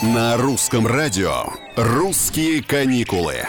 На 0.00 0.36
русском 0.36 0.86
радио 0.86 1.46
«Русские 1.74 2.62
каникулы». 2.62 3.48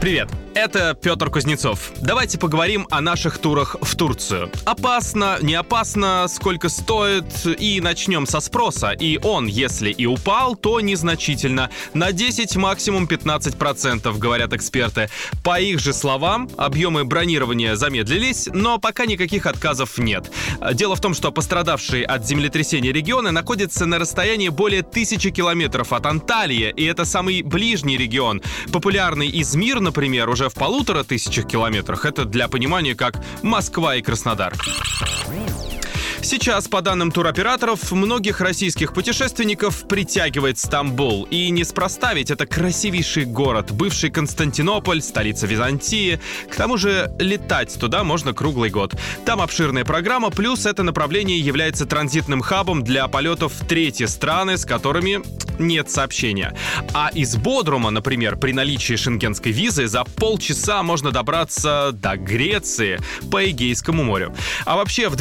Привет! 0.00 0.28
Это 0.54 0.94
Петр 0.94 1.30
Кузнецов. 1.30 1.90
Давайте 2.00 2.38
поговорим 2.38 2.86
о 2.88 3.00
наших 3.00 3.38
турах 3.38 3.74
в 3.80 3.96
Турцию. 3.96 4.52
Опасно, 4.64 5.38
не 5.42 5.54
опасно, 5.54 6.26
сколько 6.28 6.68
стоит, 6.68 7.24
и 7.58 7.80
начнем 7.80 8.24
со 8.24 8.38
спроса. 8.38 8.92
И 8.92 9.18
он, 9.24 9.46
если 9.46 9.90
и 9.90 10.06
упал, 10.06 10.54
то 10.54 10.80
незначительно. 10.80 11.70
На 11.92 12.12
10, 12.12 12.54
максимум 12.54 13.06
15%, 13.06 14.16
говорят 14.16 14.52
эксперты. 14.52 15.10
По 15.42 15.60
их 15.60 15.80
же 15.80 15.92
словам, 15.92 16.48
объемы 16.56 17.04
бронирования 17.04 17.74
замедлились, 17.74 18.48
но 18.52 18.78
пока 18.78 19.06
никаких 19.06 19.46
отказов 19.46 19.98
нет. 19.98 20.30
Дело 20.72 20.94
в 20.94 21.00
том, 21.00 21.14
что 21.14 21.32
пострадавшие 21.32 22.04
от 22.04 22.24
землетрясения 22.24 22.92
регионы 22.92 23.32
находятся 23.32 23.86
на 23.86 23.98
расстоянии 23.98 24.50
более 24.50 24.82
тысячи 24.82 25.30
километров 25.30 25.92
от 25.92 26.06
Анталии, 26.06 26.72
и 26.76 26.84
это 26.84 27.04
самый 27.04 27.42
ближний 27.42 27.96
регион. 27.96 28.40
Популярный 28.72 29.28
Измир, 29.40 29.80
например, 29.80 30.28
уже 30.28 30.43
в 30.48 30.54
полутора 30.54 31.04
тысячах 31.04 31.46
километрах. 31.46 32.04
Это 32.04 32.24
для 32.24 32.48
понимания 32.48 32.94
как 32.94 33.22
Москва 33.42 33.96
и 33.96 34.02
Краснодар. 34.02 34.54
Сейчас, 36.24 36.68
по 36.68 36.80
данным 36.80 37.12
туроператоров, 37.12 37.92
многих 37.92 38.40
российских 38.40 38.94
путешественников 38.94 39.86
притягивает 39.86 40.56
Стамбул. 40.58 41.24
И 41.24 41.50
неспроста, 41.50 42.14
ведь 42.14 42.30
это 42.30 42.46
красивейший 42.46 43.26
город, 43.26 43.72
бывший 43.72 44.10
Константинополь, 44.10 45.02
столица 45.02 45.46
Византии. 45.46 46.18
К 46.50 46.56
тому 46.56 46.78
же 46.78 47.12
летать 47.18 47.78
туда 47.78 48.04
можно 48.04 48.32
круглый 48.32 48.70
год. 48.70 48.94
Там 49.26 49.42
обширная 49.42 49.84
программа, 49.84 50.30
плюс 50.30 50.64
это 50.64 50.82
направление 50.82 51.38
является 51.38 51.84
транзитным 51.84 52.40
хабом 52.40 52.82
для 52.82 53.06
полетов 53.06 53.52
в 53.52 53.66
третьи 53.66 54.06
страны, 54.06 54.56
с 54.56 54.64
которыми 54.64 55.22
нет 55.58 55.90
сообщения. 55.90 56.54
А 56.94 57.10
из 57.14 57.36
Бодрума, 57.36 57.90
например, 57.90 58.36
при 58.36 58.52
наличии 58.52 58.96
шенгенской 58.96 59.52
визы 59.52 59.86
за 59.86 60.04
полчаса 60.04 60.82
можно 60.82 61.10
добраться 61.10 61.90
до 61.92 62.16
Греции 62.16 62.98
по 63.30 63.44
Эгейскому 63.44 64.02
морю. 64.02 64.34
А 64.64 64.76
вообще 64.76 65.08
в 65.08 65.16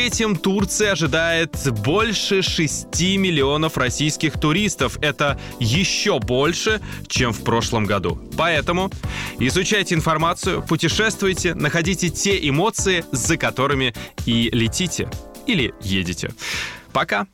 2023-м 0.00 0.36
Турция 0.36 0.92
ожидает 0.92 1.56
больше 1.82 2.42
6 2.42 3.00
миллионов 3.18 3.76
российских 3.76 4.38
туристов. 4.40 4.98
Это 5.02 5.38
еще 5.58 6.18
больше, 6.18 6.80
чем 7.06 7.32
в 7.32 7.42
прошлом 7.42 7.84
году. 7.84 8.18
Поэтому 8.36 8.90
изучайте 9.38 9.94
информацию, 9.94 10.62
путешествуйте, 10.62 11.54
находите 11.54 12.08
те 12.08 12.48
эмоции, 12.48 13.04
за 13.12 13.36
которыми 13.36 13.94
и 14.24 14.48
летите 14.52 15.10
или 15.46 15.74
едете. 15.82 16.32
Пока! 16.92 17.26